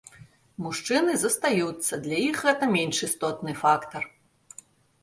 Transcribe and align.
Мужчыны 0.67 1.13
застаюцца, 1.23 1.93
для 2.07 2.17
іх 2.31 2.43
гэта 2.47 2.71
менш 2.75 2.97
істотны 3.11 3.51
фактар. 3.63 4.03